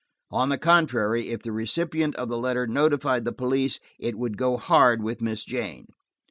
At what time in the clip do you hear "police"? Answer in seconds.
3.31-3.79